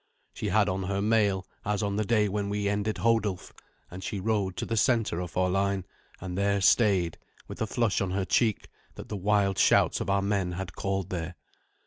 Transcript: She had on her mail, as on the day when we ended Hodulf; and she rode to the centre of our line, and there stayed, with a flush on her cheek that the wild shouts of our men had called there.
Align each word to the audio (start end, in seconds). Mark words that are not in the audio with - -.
She 0.33 0.47
had 0.47 0.67
on 0.67 0.81
her 0.85 0.99
mail, 0.99 1.45
as 1.63 1.83
on 1.83 1.95
the 1.95 2.03
day 2.03 2.27
when 2.27 2.49
we 2.49 2.67
ended 2.67 2.97
Hodulf; 2.97 3.53
and 3.91 4.03
she 4.03 4.19
rode 4.19 4.57
to 4.57 4.65
the 4.65 4.75
centre 4.75 5.19
of 5.19 5.37
our 5.37 5.47
line, 5.47 5.85
and 6.19 6.35
there 6.35 6.59
stayed, 6.59 7.19
with 7.47 7.61
a 7.61 7.67
flush 7.67 8.01
on 8.01 8.09
her 8.09 8.25
cheek 8.25 8.67
that 8.95 9.09
the 9.09 9.15
wild 9.15 9.59
shouts 9.59 10.01
of 10.01 10.09
our 10.09 10.23
men 10.23 10.53
had 10.53 10.75
called 10.75 11.11
there. 11.11 11.35